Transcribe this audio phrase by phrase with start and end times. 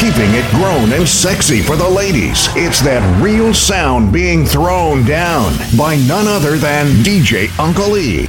[0.00, 2.48] keeping it grown and sexy for the ladies.
[2.56, 8.26] It's that real sound being thrown down by none other than DJ Uncle E.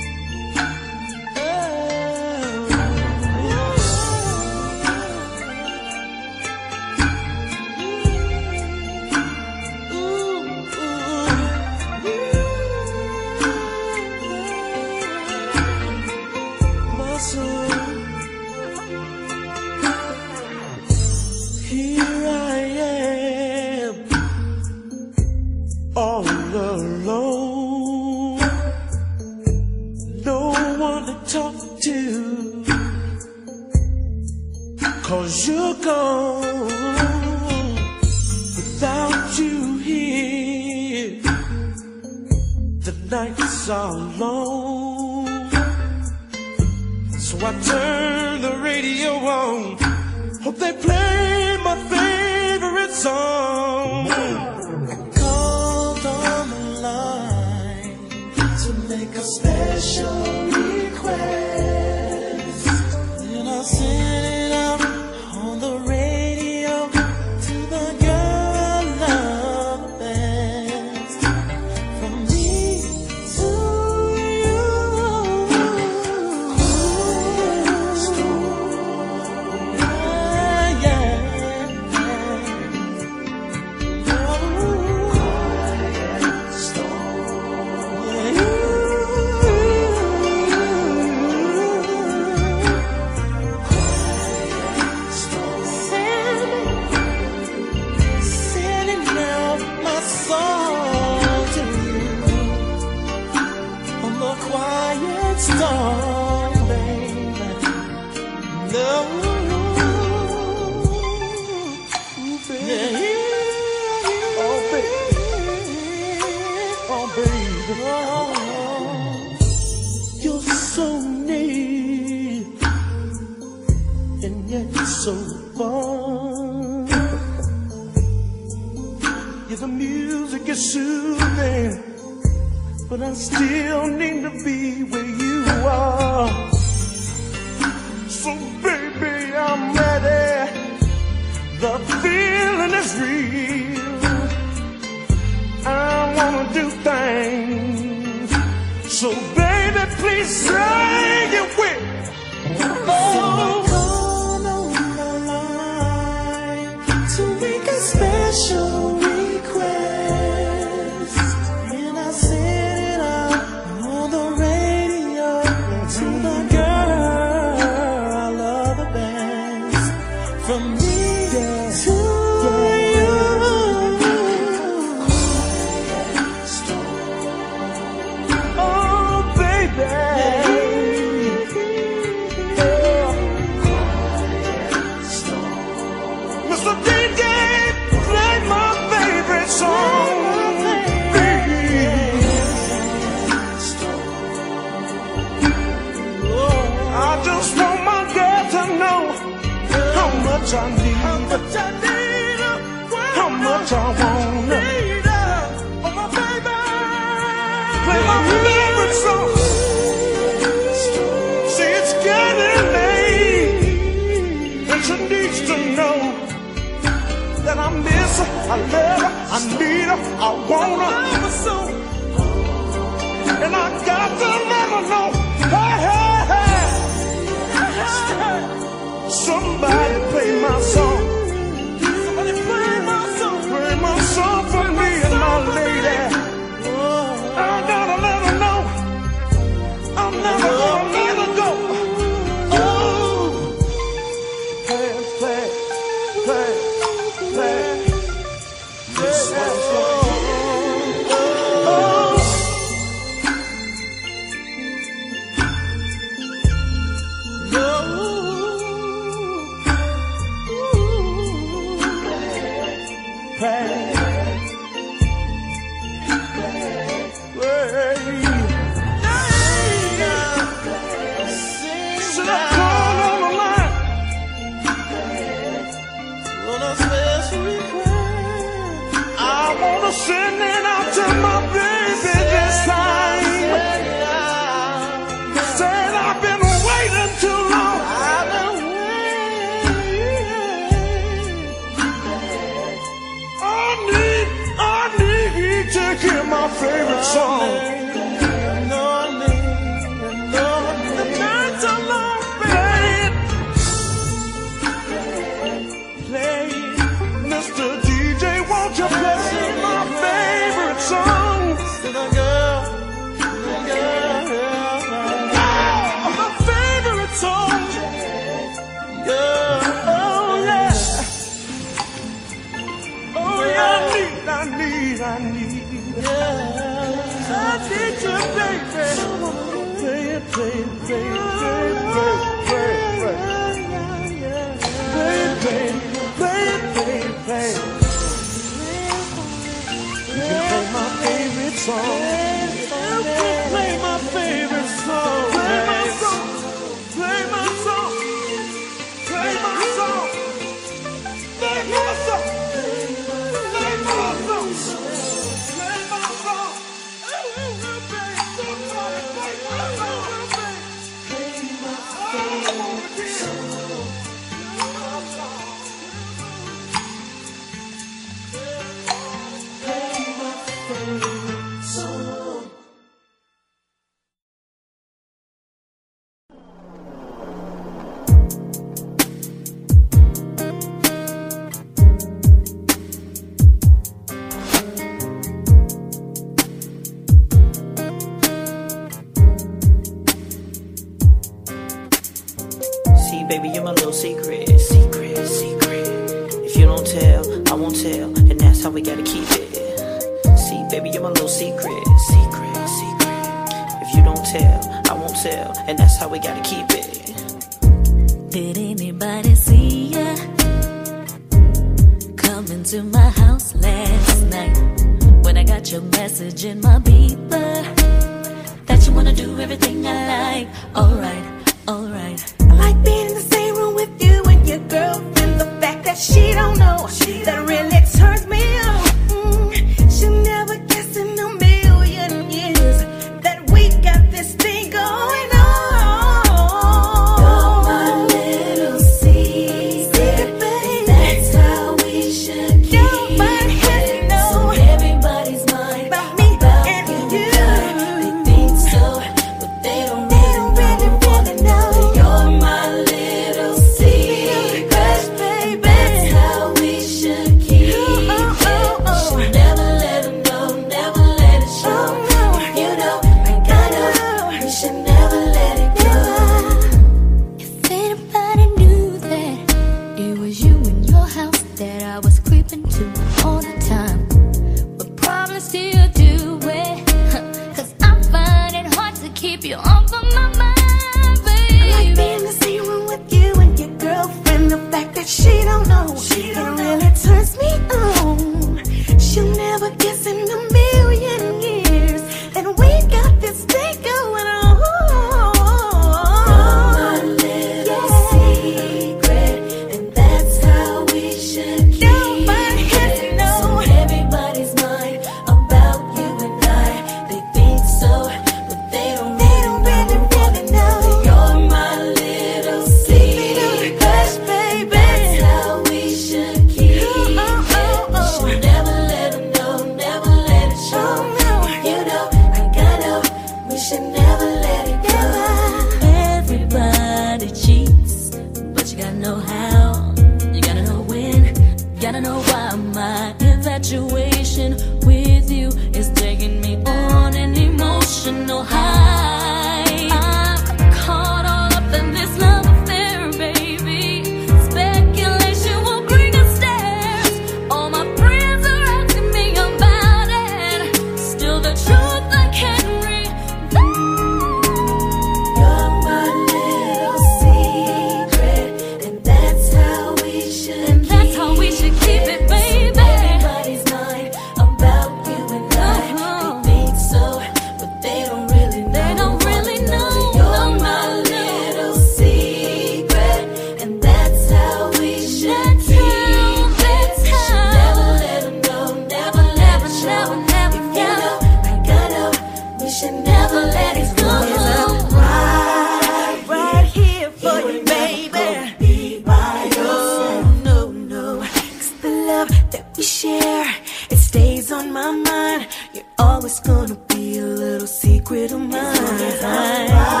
[598.11, 600.00] quit on my mind.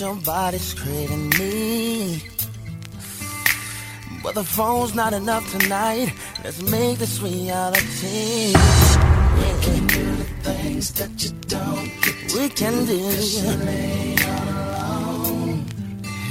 [0.00, 2.22] your body's craving me.
[4.22, 6.14] But the phone's not enough tonight.
[6.42, 8.54] Let's make this reality.
[9.36, 14.20] We can do the things that you don't get We can do it.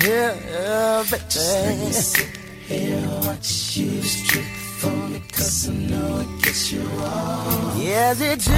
[0.03, 1.23] Yeah, yeah, baby.
[1.29, 4.45] Just sit here, watch you strip
[4.79, 7.77] for me, cause I know it gets you all.
[7.77, 8.53] Yes, it's too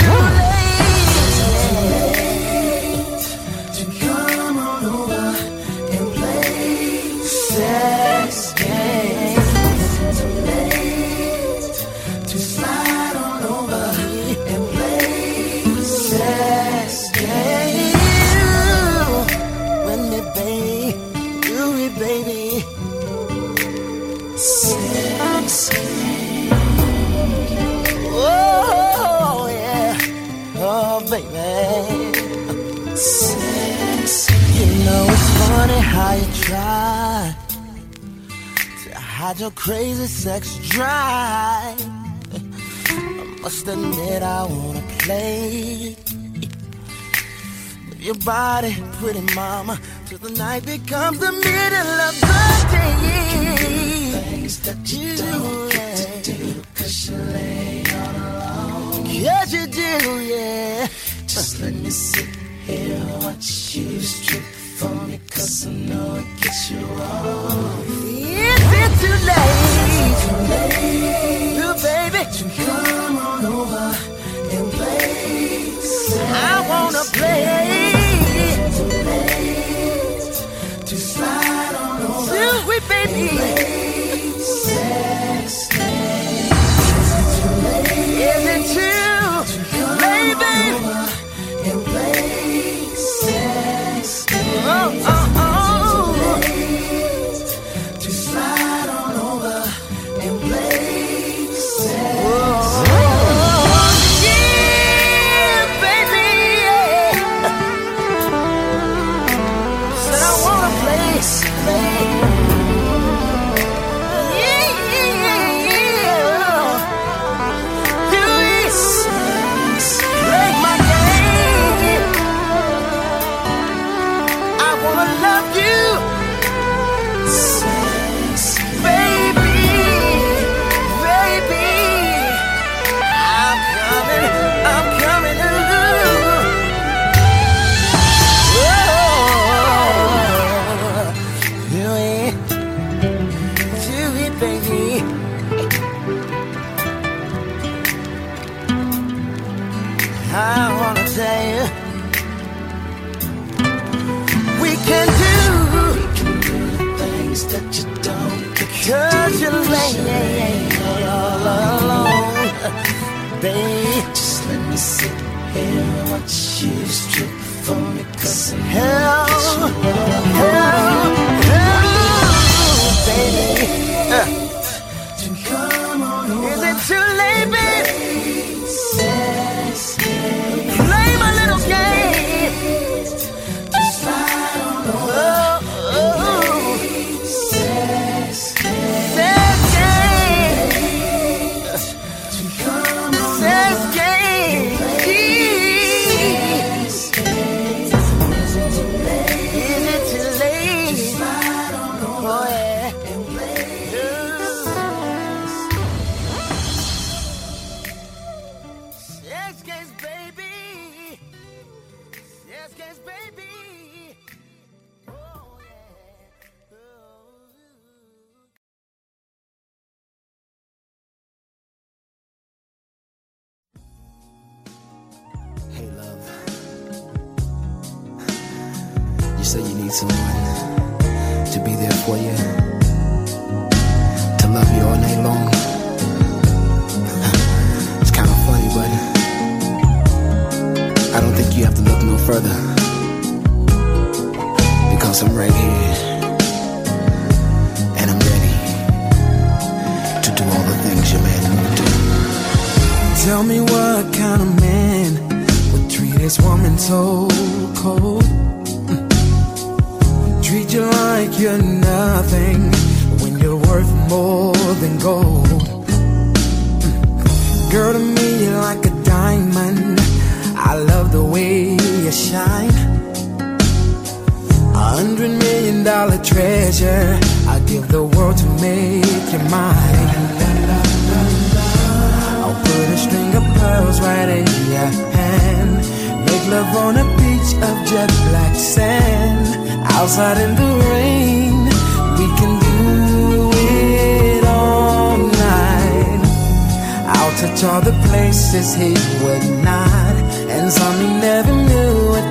[2.15, 2.30] late.
[39.31, 41.79] got your crazy sex drive.
[42.33, 45.95] I must admit I wanna play.
[47.88, 52.33] with your body, pretty mama, till the night becomes the middle of the
[52.71, 54.11] day.
[54.31, 59.05] Things that you, you don't get to do, cause you lay all alone.
[59.05, 60.88] Yes, you do, yeah.
[61.25, 62.40] Just let me sit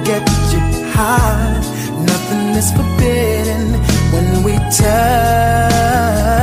[0.05, 0.22] get
[0.53, 0.62] you
[0.94, 1.61] high.
[2.11, 3.64] Nothing is forbidden
[4.12, 6.39] when we touch.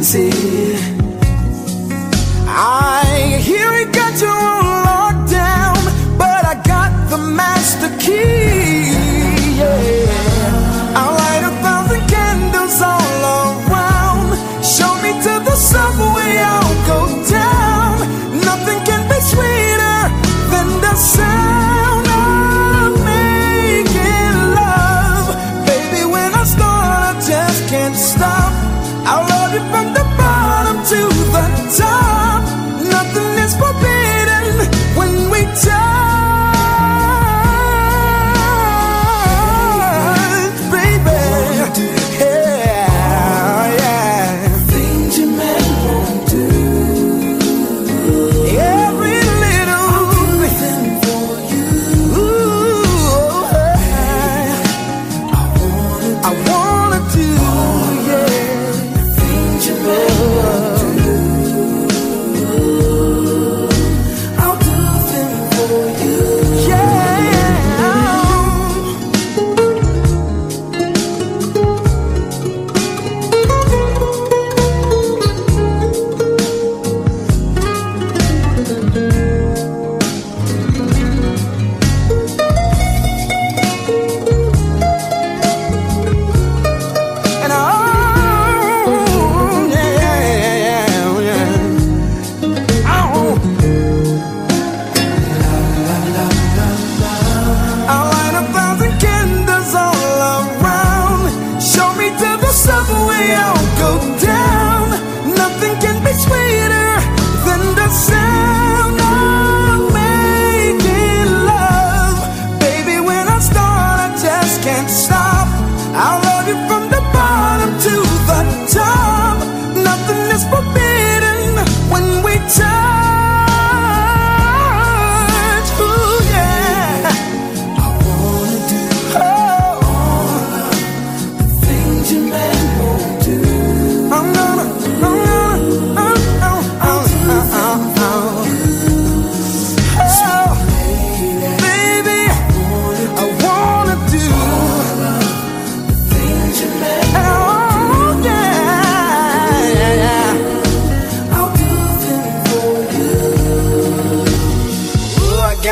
[0.00, 0.30] hesitancy.
[2.46, 8.92] I hear he got you locked down, but I got the master key.
[9.58, 10.19] Yeah.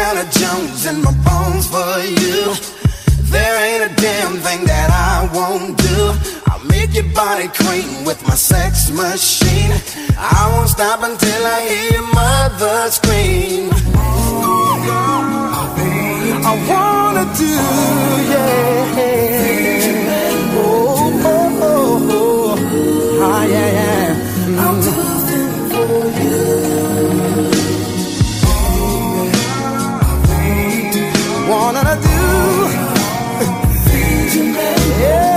[0.08, 2.54] Indiana Jones in my bones for you.
[3.30, 6.14] There ain't a damn thing that I won't do.
[6.46, 9.70] I'll make your body cream with my sex machine.
[10.16, 13.70] I won't stop until I hear your mother scream.
[16.40, 17.52] I wanna do,
[18.32, 18.96] yeah.
[20.56, 23.20] Oh, oh, oh, oh.
[23.20, 24.16] Ah, yeah, yeah.
[24.46, 24.58] Mm.
[24.58, 24.90] I'll do
[25.68, 26.67] for you.
[31.72, 32.08] wanna do?
[35.00, 35.27] Yeah.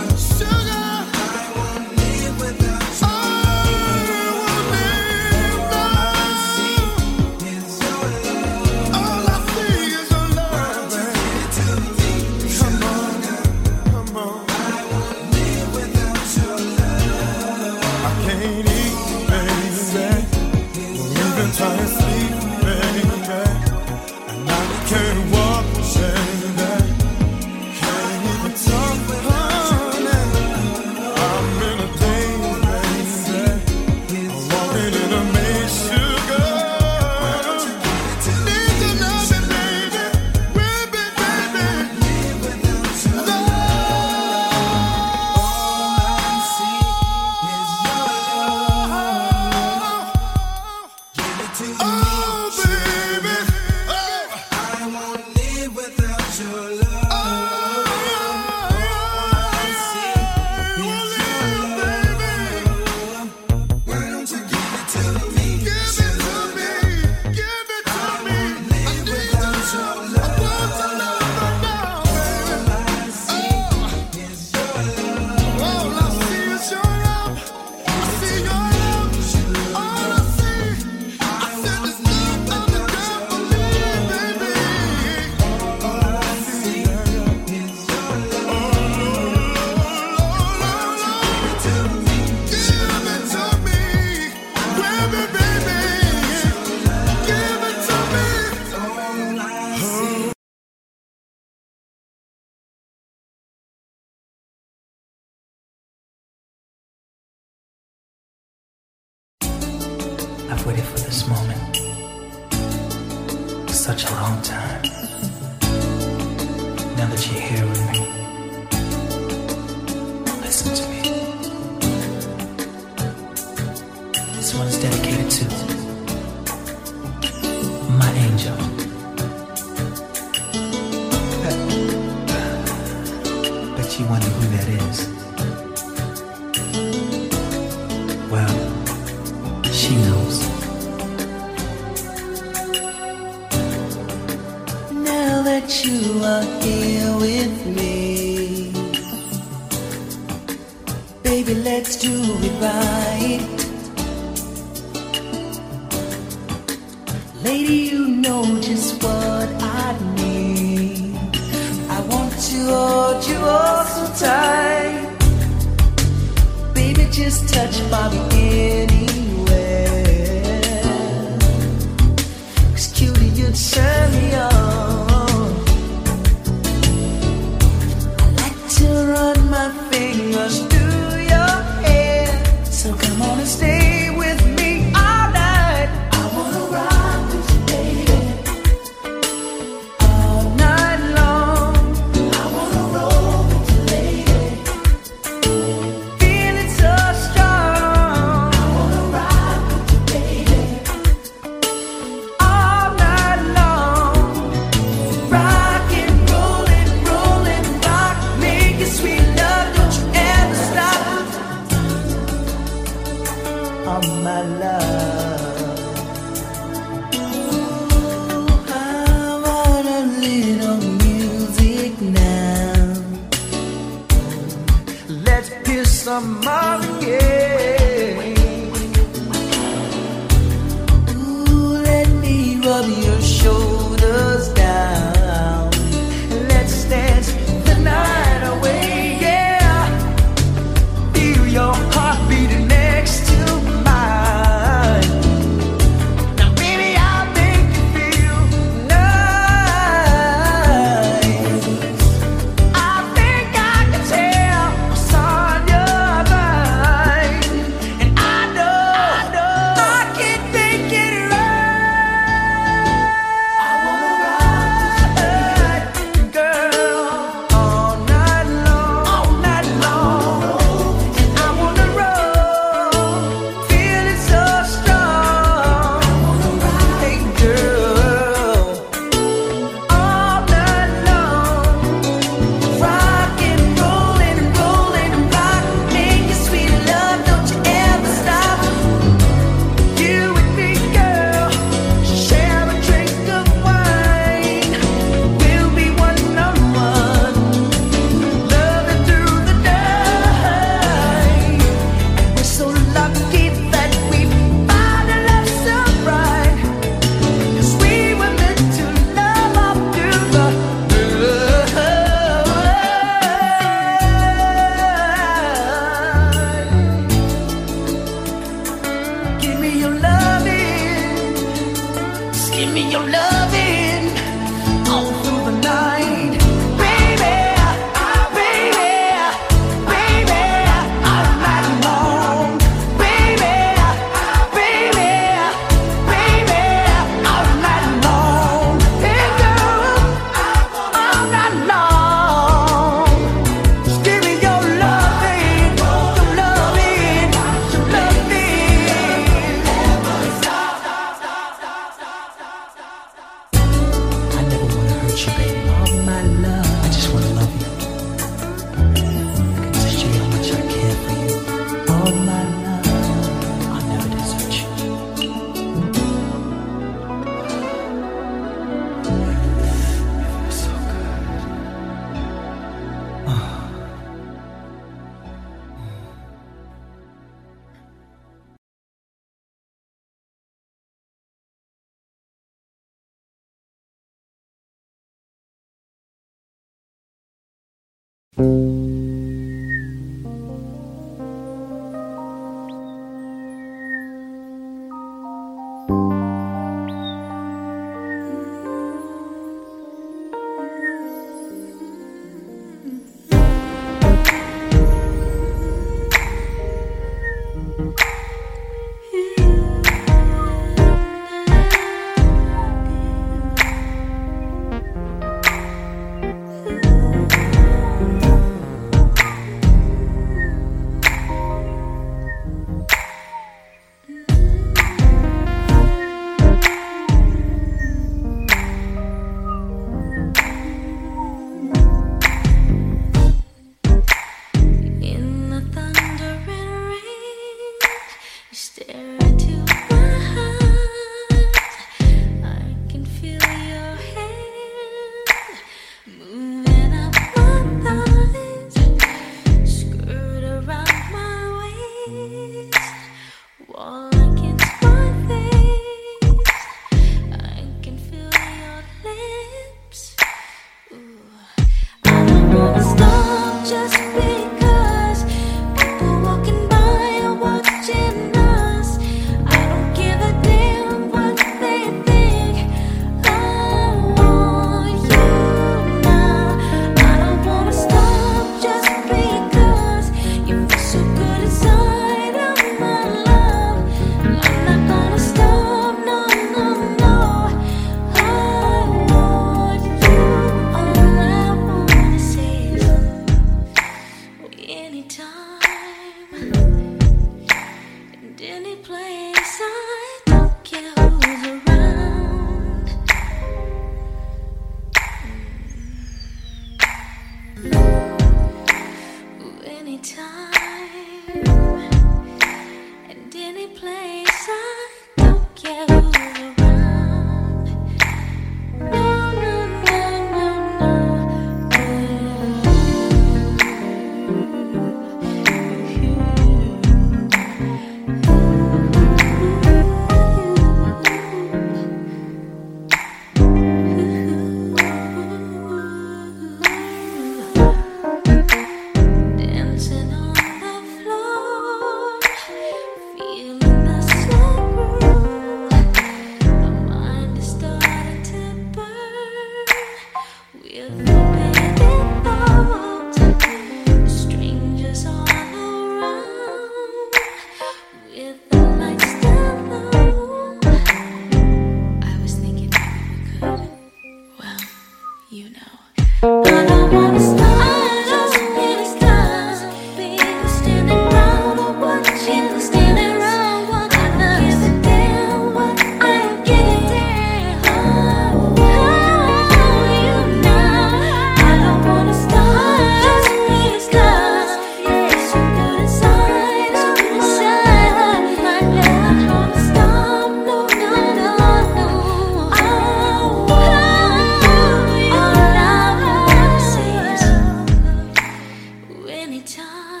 [599.28, 600.00] any time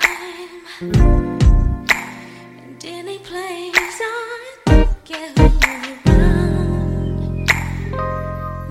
[0.80, 1.42] and
[2.82, 5.50] any place I don't care you.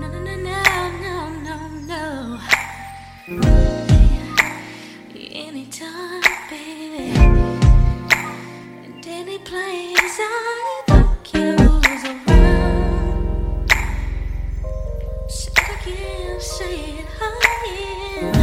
[0.00, 0.58] no, no, no,
[1.46, 2.40] no, no.
[5.14, 7.14] Anytime, baby,
[8.84, 9.00] and
[10.18, 13.70] I don't care who's around.
[15.28, 18.37] Say it again, say it again.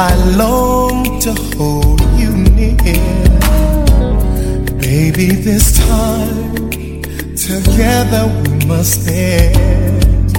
[0.00, 2.76] I long to hold you near.
[4.78, 6.62] Baby, this time
[7.34, 10.36] together we must end.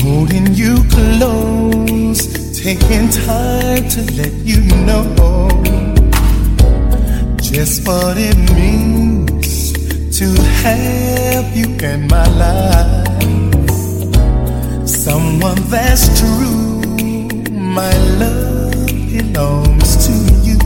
[0.00, 5.02] Holding you close, taking time to let you know
[7.40, 9.72] just what it means
[10.16, 10.26] to
[10.62, 13.08] have you in my life.
[14.86, 16.57] Someone that's true
[17.74, 20.12] my love belongs to
[20.42, 20.56] you.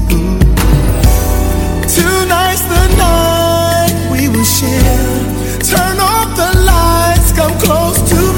[1.89, 5.59] Tonight's the night we will share.
[5.61, 8.32] Turn off the lights, come close to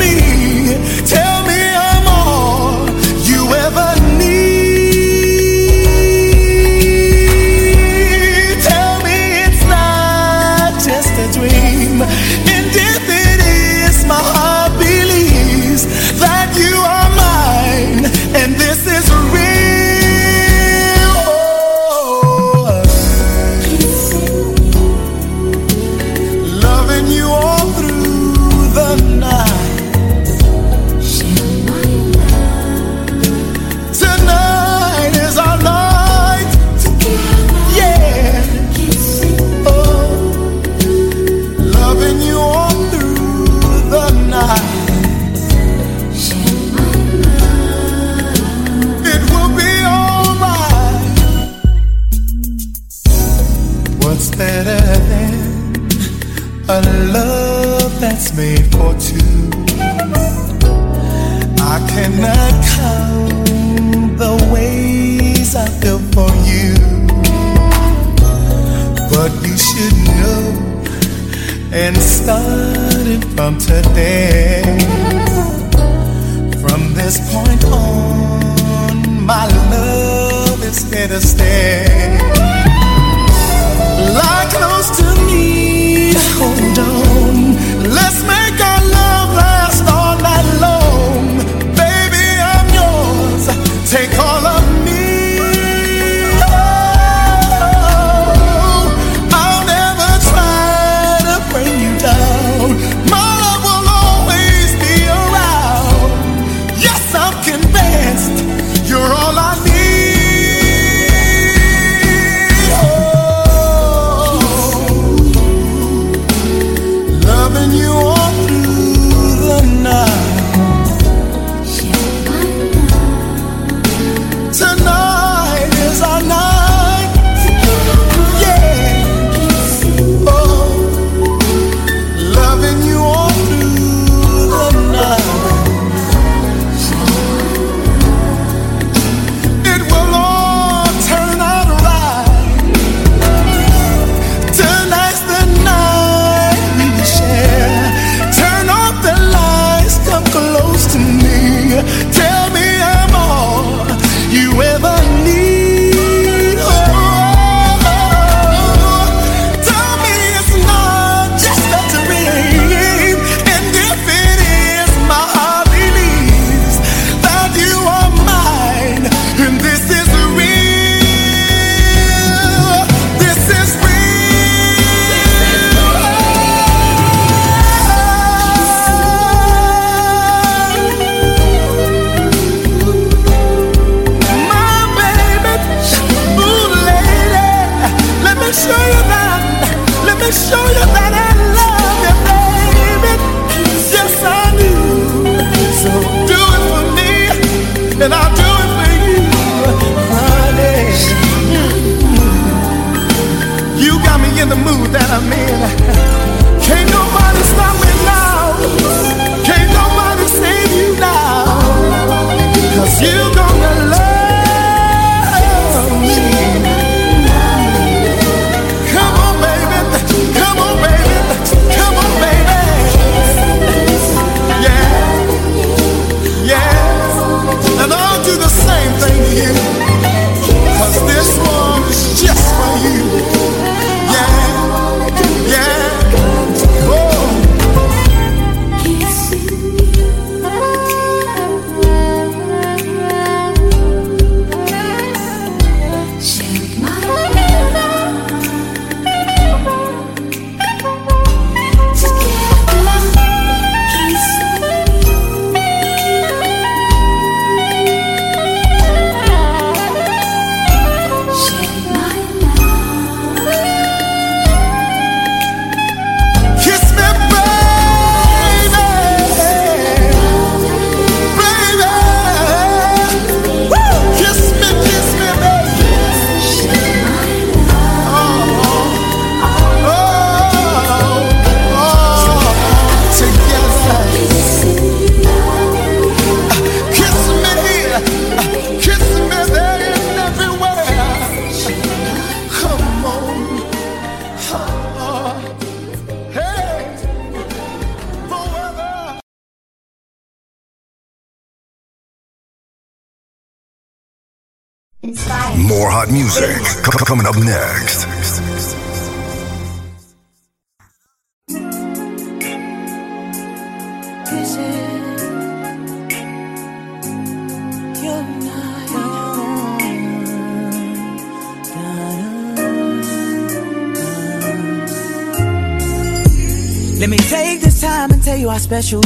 [328.64, 329.03] special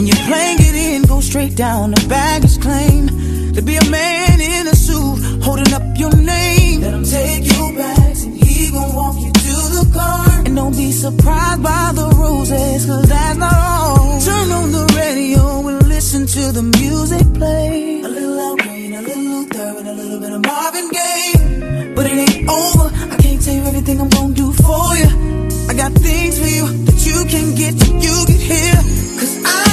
[0.00, 3.52] When your plane get in, go straight down the baggage claim.
[3.52, 6.80] To be a man in a suit, holding up your name.
[6.80, 10.24] Let him take you back, and he gon' walk you to the car.
[10.46, 14.18] And don't be surprised by the roses, cause that's not all.
[14.22, 18.00] Turn on the radio and listen to the music play.
[18.00, 21.92] A little Al a little Luther, and a little bit of Marvin Gaye.
[21.94, 25.10] But it ain't over, I can't tell you everything I'm gon' do for you.
[25.68, 28.80] I got things for you that you can get till you get here.
[29.20, 29.69] Cause I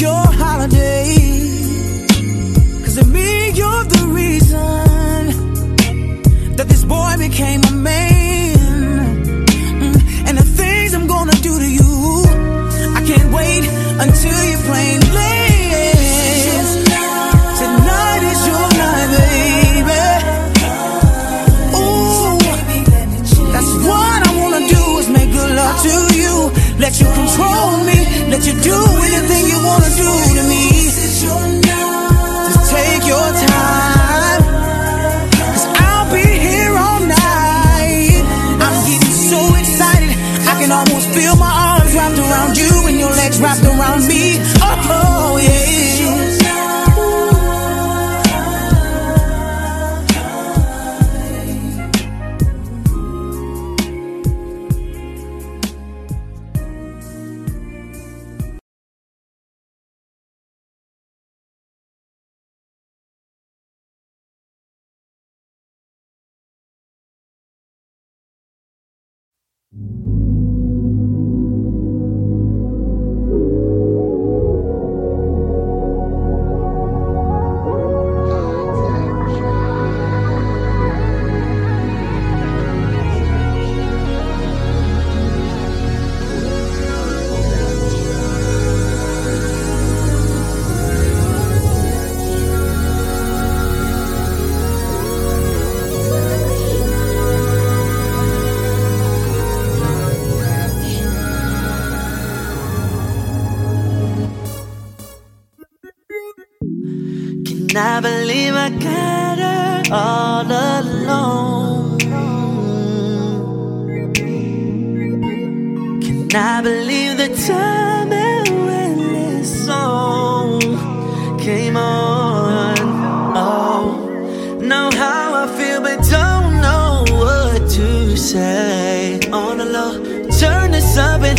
[0.00, 0.65] your holler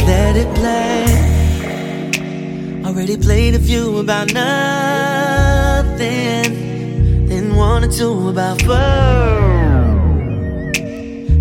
[0.08, 1.05] let it play.
[2.86, 5.97] Already played a few about nothing,
[7.28, 9.97] then one or two about fur.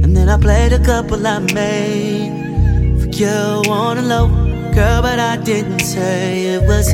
[0.02, 2.32] And then I played a couple I made
[3.00, 4.26] for you on the low,
[4.74, 6.92] girl, but I didn't say it was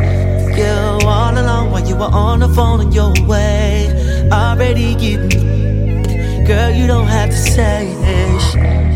[0.59, 3.89] you all along while you were on the phone on your way.
[4.31, 8.92] Already getting, girl, you don't have to say it.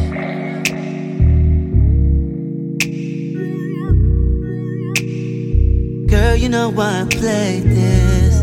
[6.16, 8.40] Girl, you know why I play this.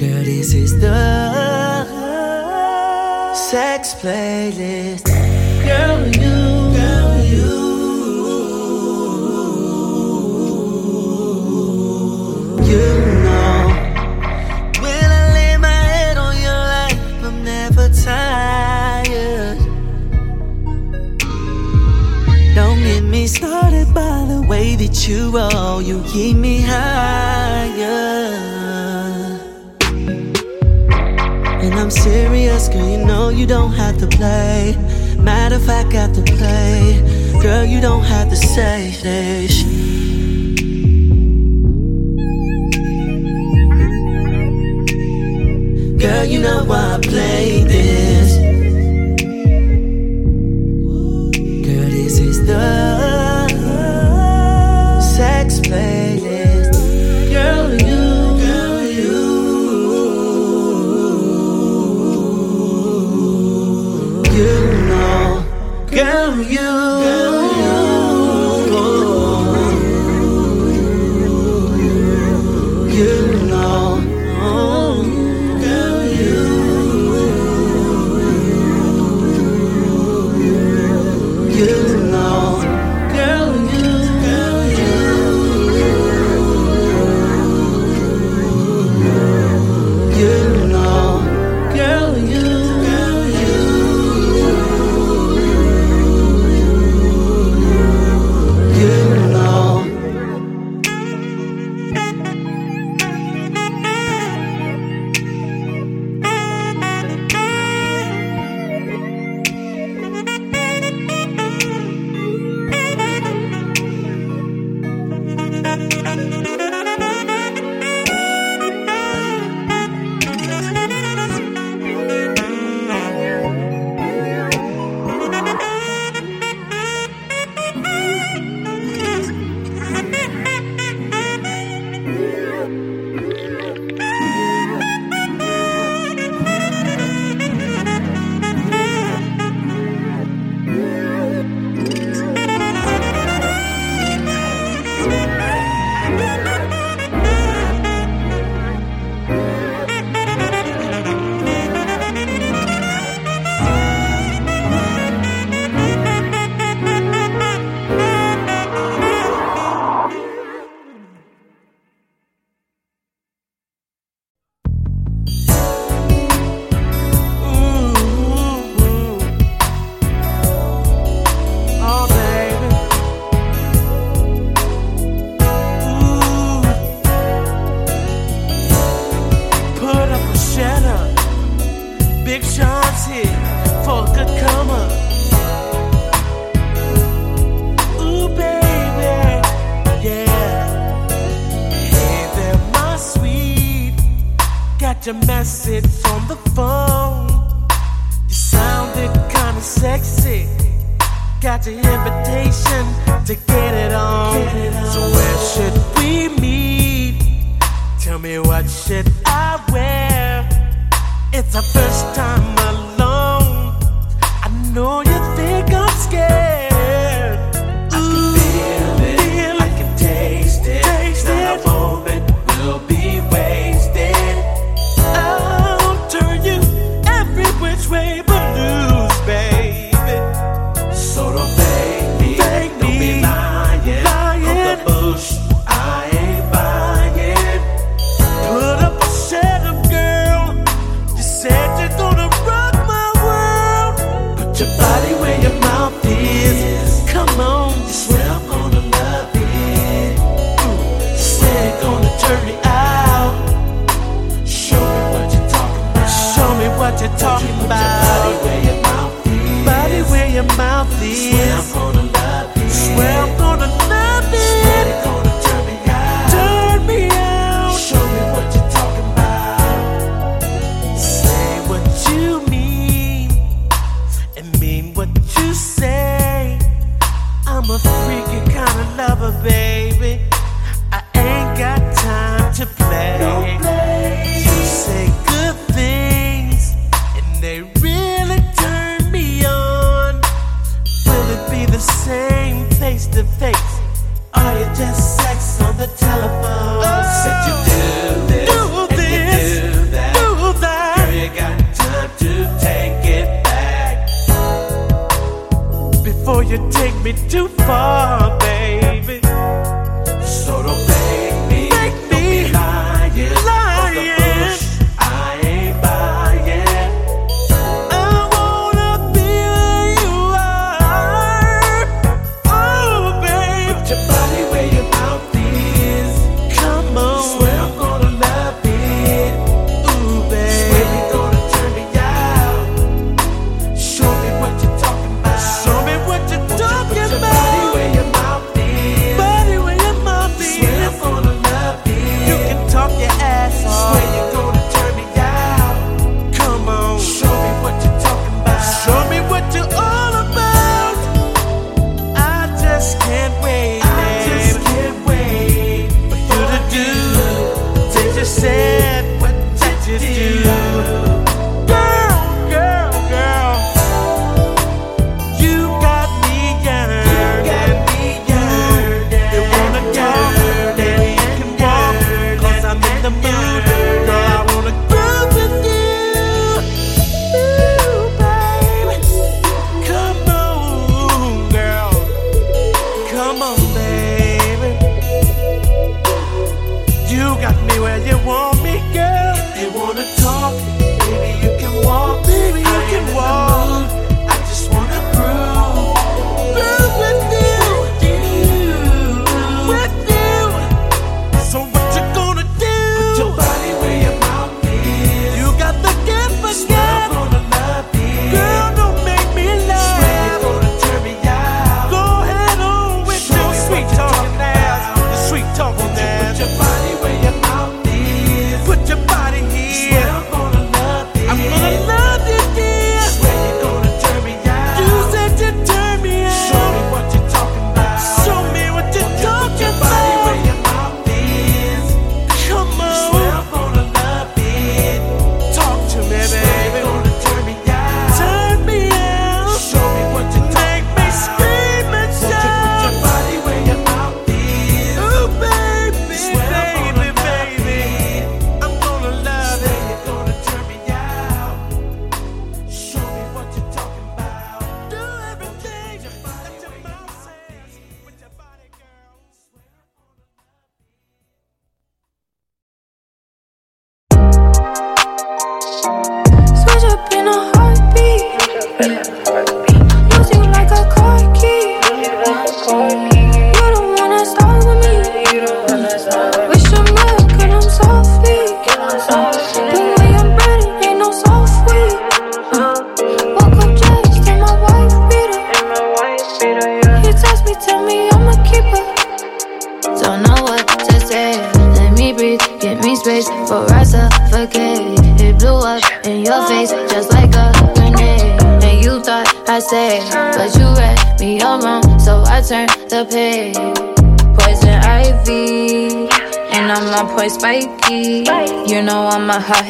[0.00, 1.84] Girl, this is the
[3.34, 5.06] sex playlist.
[5.64, 6.38] Girl, you,
[6.74, 7.50] girl, you,
[12.68, 13.01] you
[24.42, 25.82] the way that you roll.
[25.82, 27.92] You keep me higher.
[31.62, 32.88] And I'm serious, girl.
[32.88, 34.76] You know you don't have to play.
[35.18, 37.00] Matter of fact, got to play.
[37.40, 39.62] Girl, you don't have to say this.
[46.02, 48.36] Girl, you know why I play this.
[51.66, 53.21] Girl, this is the
[66.52, 67.01] you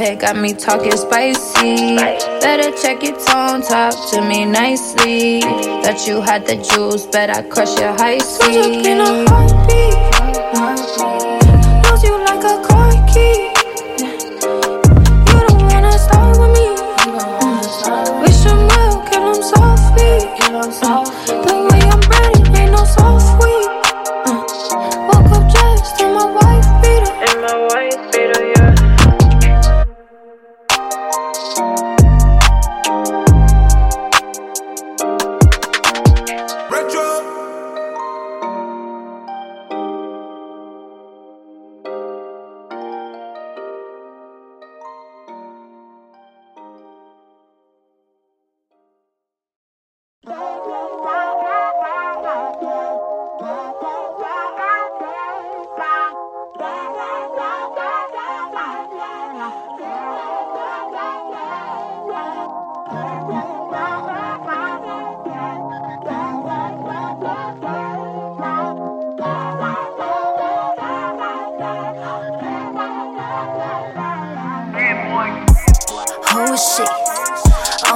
[0.02, 1.96] head got me talking spicy.
[1.96, 5.40] Better check your tone, talk to me nicely.
[5.82, 9.31] Thought you had the juice, but I crush your high sweet.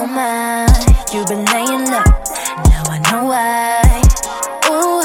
[0.05, 2.05] You've been laying low.
[2.69, 3.81] Now I know why.
[4.69, 5.01] Ooh,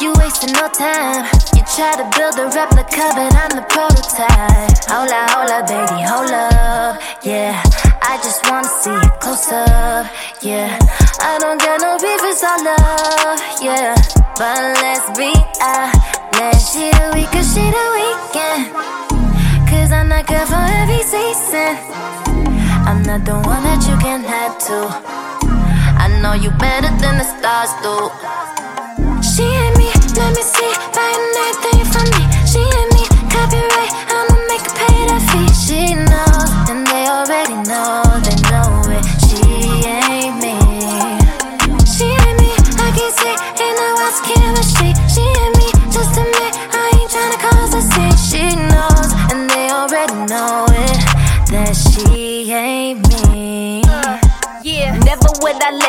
[0.00, 1.26] you wasting no time.
[1.56, 4.86] You try to build a replica, but I'm the prototype.
[4.86, 7.00] Hold up, baby, hold up.
[7.24, 7.60] Yeah,
[8.02, 10.06] I just wanna see it up.
[10.42, 10.78] Yeah,
[11.20, 13.40] I don't get no beef, it's all love.
[13.60, 13.94] Yeah,
[14.38, 16.72] but let's be honest.
[16.72, 18.70] She the week, cause she the weekend.
[19.68, 22.59] Cause I'm not good for every season.
[22.88, 24.78] I'm not the one that you can have to.
[26.02, 28.10] I know you better than the stars do.
[29.22, 31.69] She and me, let me see, buying everything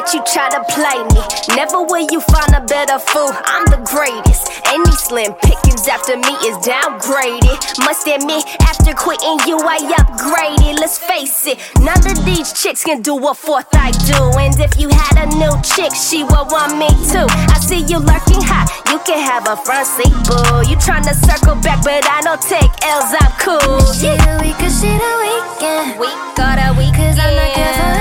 [0.02, 1.22] let you try to play me.
[1.56, 3.30] Never will you find a better fool.
[3.46, 4.50] I'm the greatest.
[4.66, 7.58] Any slim pickings after me is downgraded.
[7.86, 10.80] Must admit, after quitting you, I upgraded.
[10.80, 14.18] Let's face it, none of these chicks can do what fourth I do.
[14.42, 17.28] And if you had a new chick, she would want me too.
[17.54, 20.66] I see you lurking high, you can have a front seat, boo.
[20.66, 23.86] You tryna circle back, but I don't take L's, I'm cool.
[23.94, 26.00] She the week, cause she the weekend.
[26.00, 28.01] Week or the week, Cause I'm not good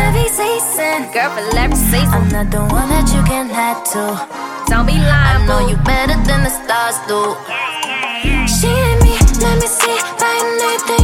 [0.61, 1.09] season.
[1.13, 2.13] Girl, for every season.
[2.13, 4.05] I'm not the one that you can have to.
[4.69, 7.35] Don't be lying, I know you better than the stars do.
[8.47, 11.00] She and me, let me see, buying everything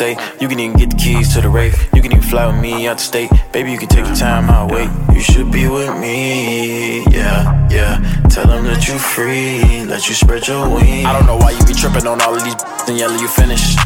[0.00, 0.40] leave, you can stay.
[0.40, 1.74] You can even get the keys to the rave.
[1.94, 3.30] You can even fly with me out the state.
[3.52, 4.90] Baby, you can take the time, I'll wait.
[5.14, 8.00] You should be with me, yeah, yeah.
[8.28, 11.06] Tell them that you free, let you spread your wings.
[11.06, 12.56] I don't know why you be tripping on all of these
[12.88, 13.78] and yelling you finished.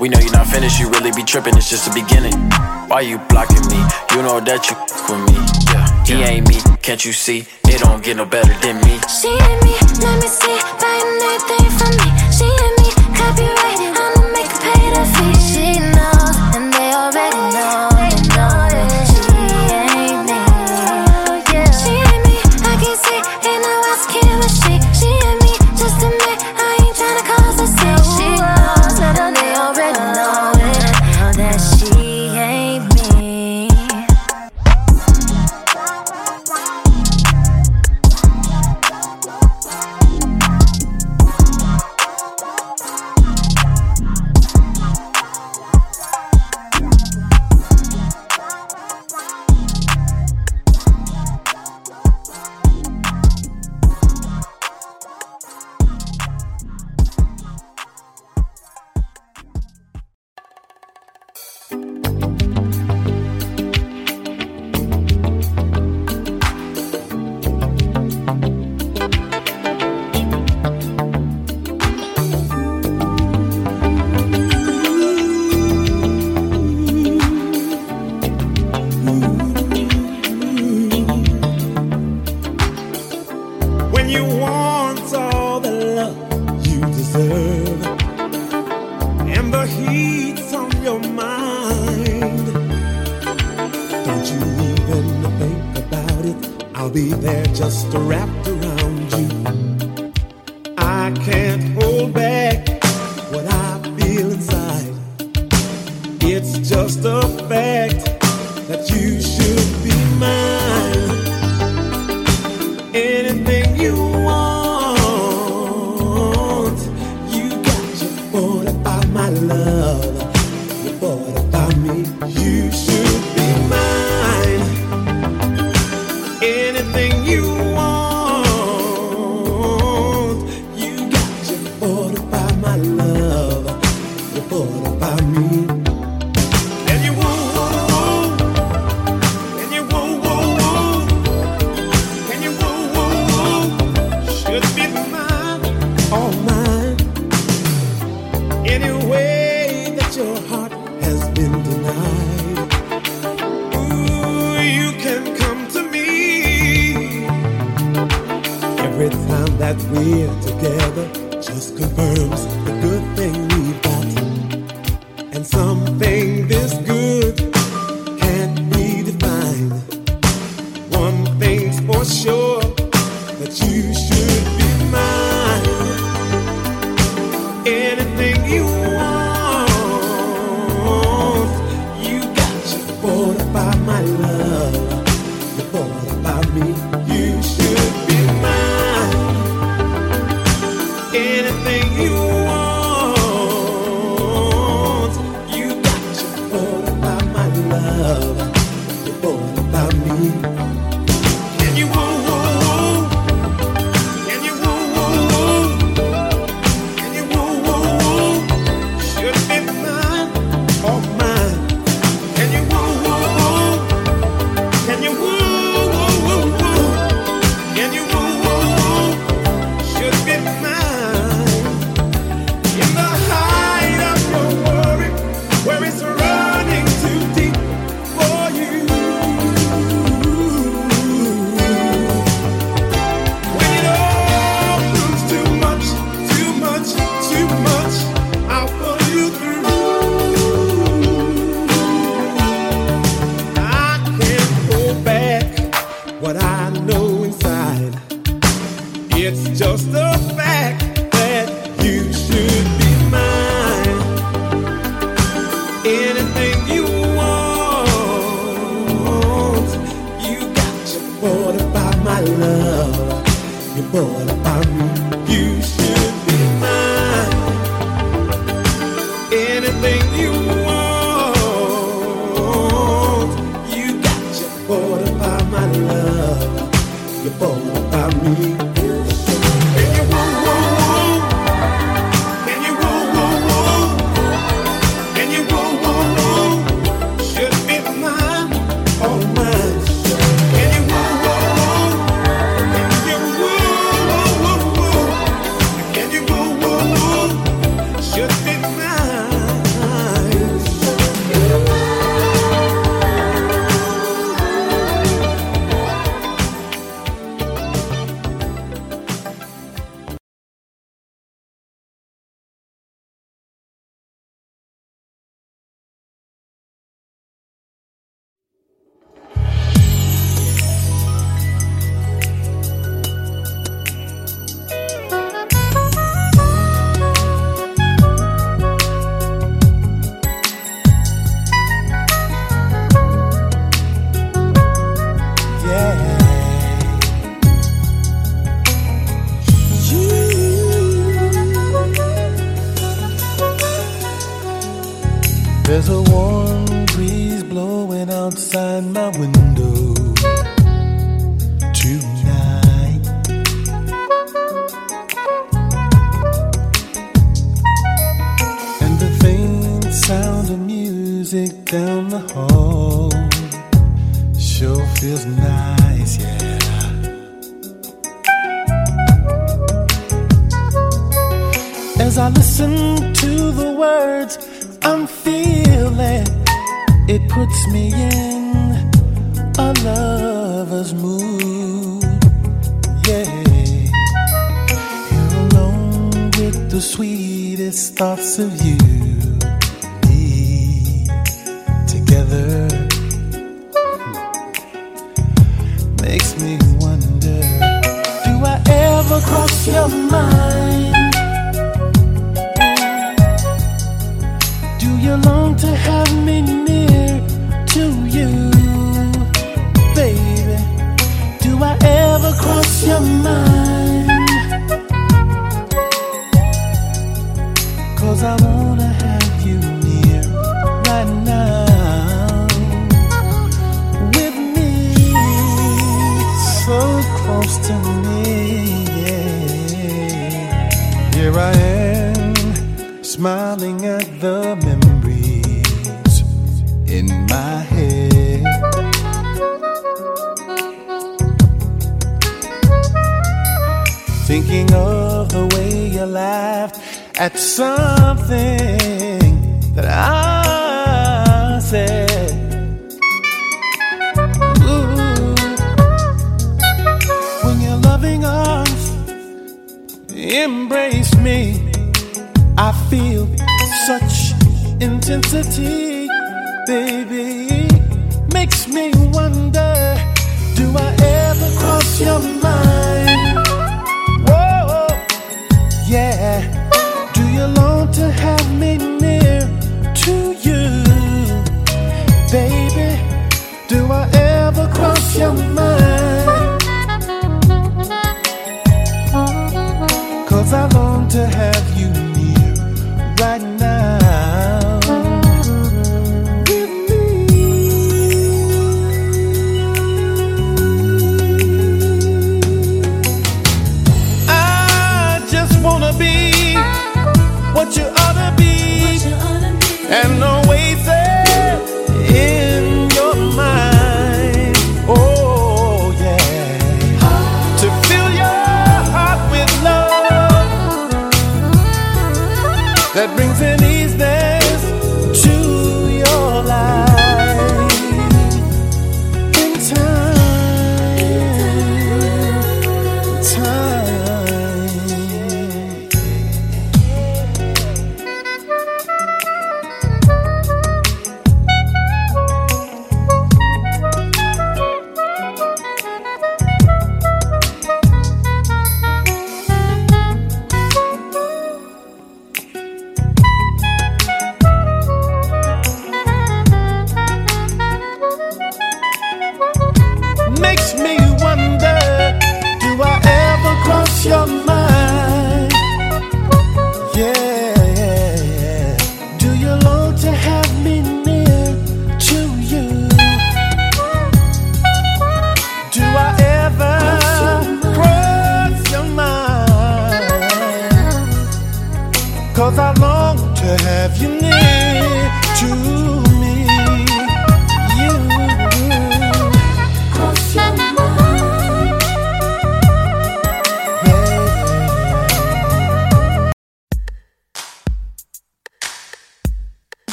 [0.00, 2.34] We know you're not finished, you really be tripping, it's just the beginning.
[2.88, 3.82] Why you blocking me?
[4.14, 4.76] You know that you
[5.10, 5.36] with me,
[5.72, 6.04] yeah.
[6.06, 7.46] He ain't me, can't you see?
[7.64, 8.94] It don't get no better than me.
[9.10, 12.08] She and me, let me see, buying everything from me.
[12.08, 12.27] She and me,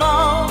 [0.00, 0.47] I'm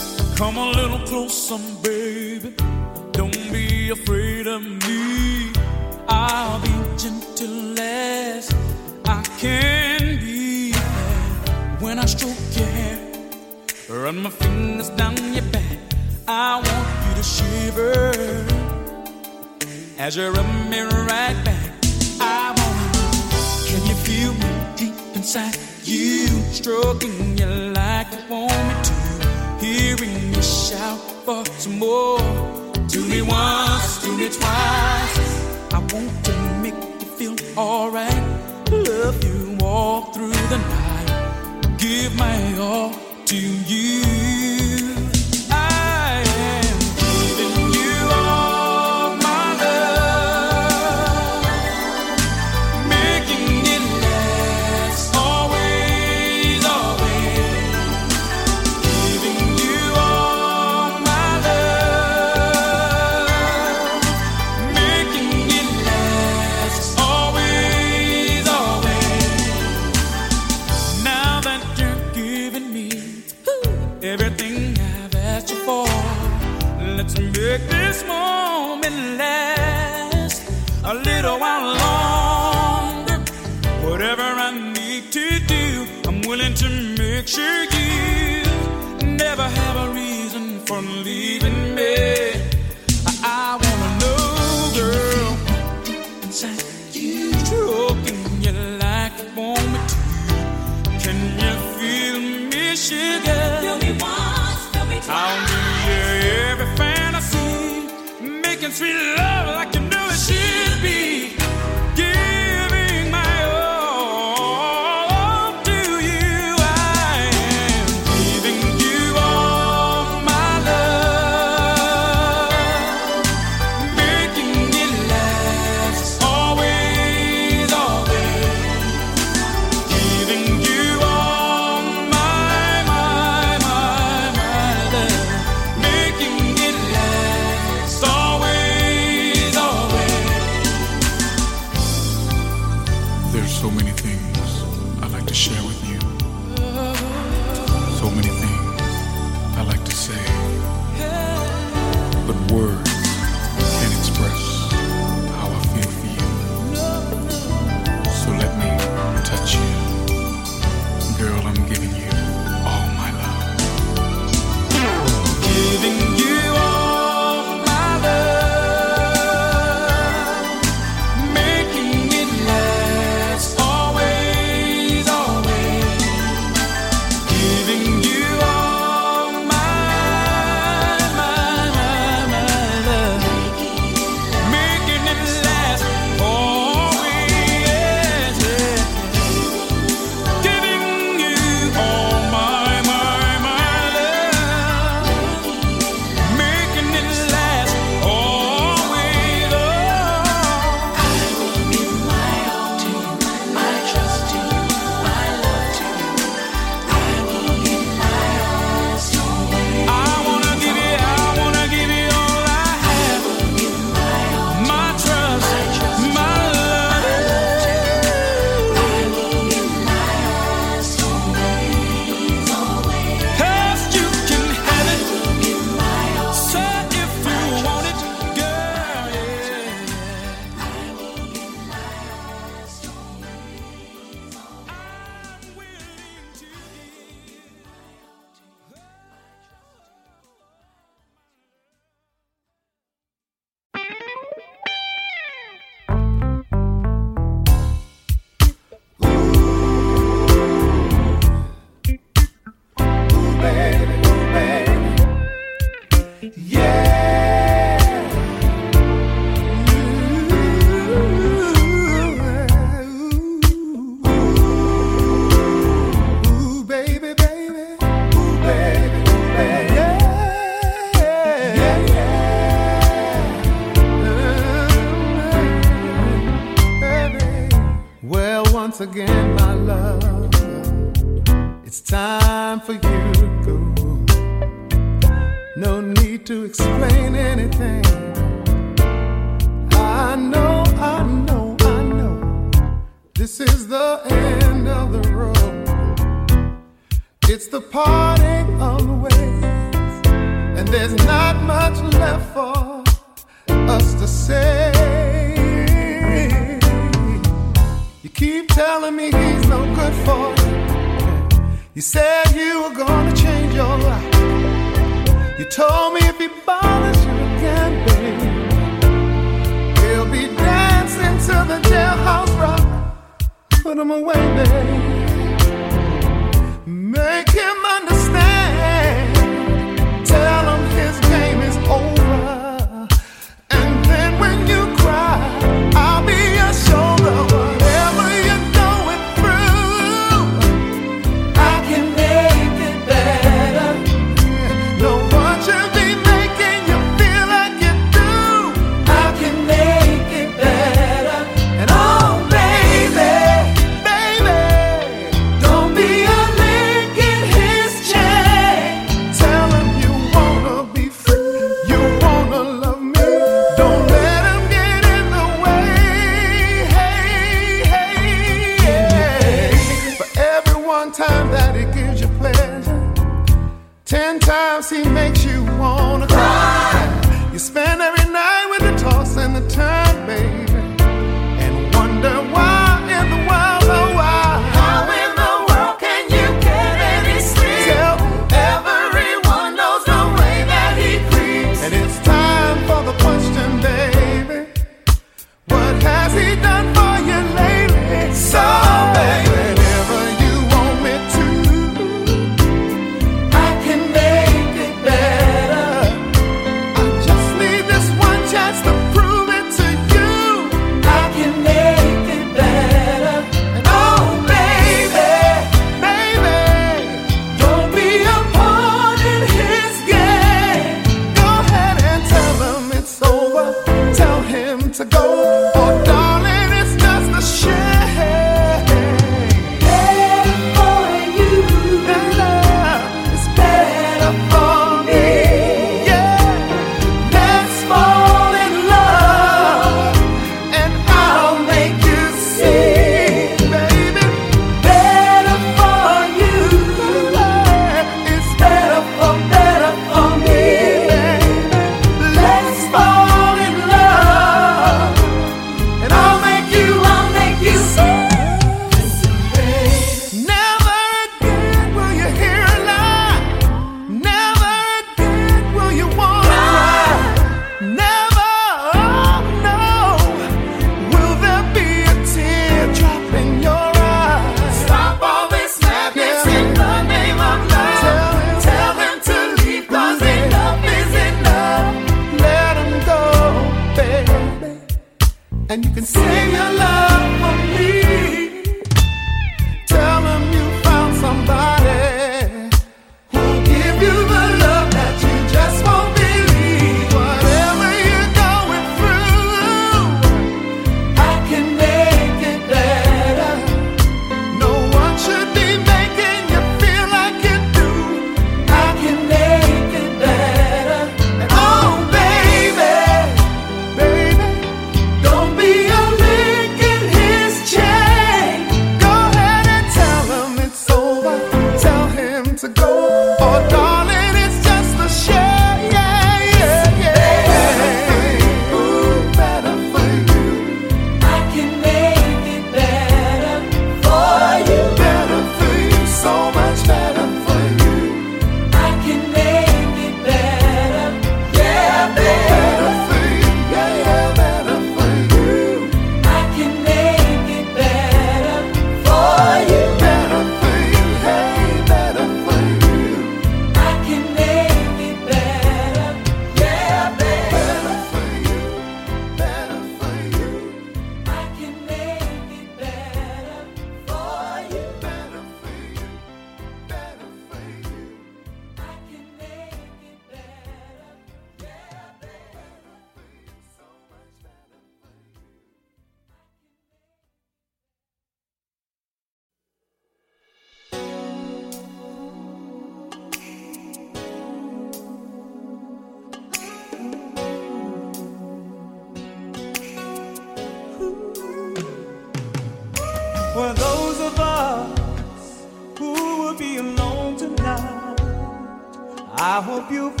[599.71, 600.00] you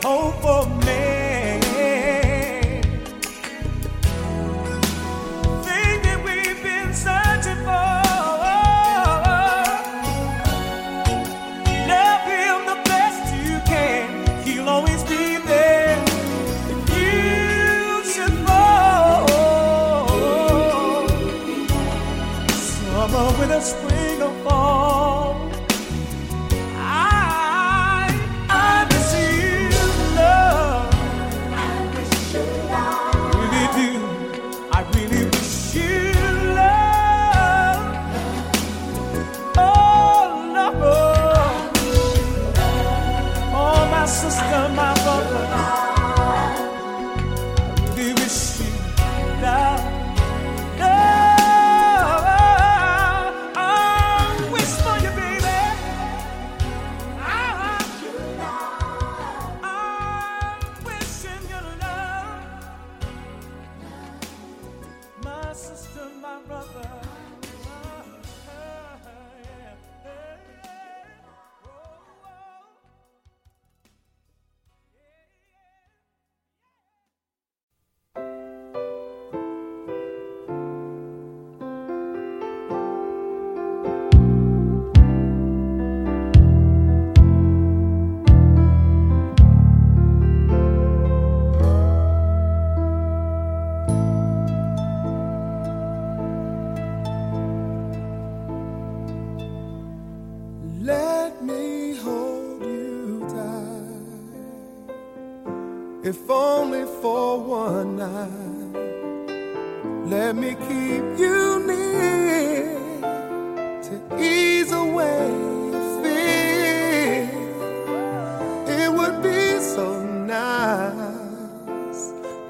[0.00, 0.81] hope for man.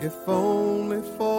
[0.04, 1.31] If only for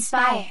[0.00, 0.49] Inspire.